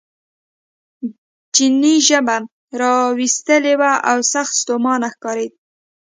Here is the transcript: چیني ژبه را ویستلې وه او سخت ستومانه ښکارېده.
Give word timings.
چیني 1.53 1.95
ژبه 2.07 2.37
را 2.81 2.93
ویستلې 3.17 3.73
وه 3.79 3.91
او 4.09 4.17
سخت 4.33 4.53
ستومانه 4.61 5.07
ښکارېده. 5.13 5.57